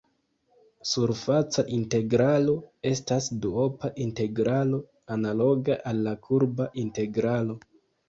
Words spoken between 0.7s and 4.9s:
Surfaca integralo estas duopa integralo